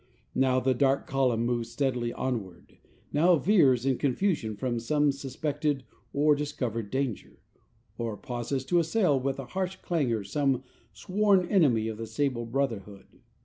[0.33, 2.79] Now the dark column moves steadily onward,
[3.13, 7.37] now veers in confusion from some suspected or discovered danger,
[7.99, 13.19] or pauses to assail with a harsh clangor some sworn enemy of the sable brotherhood.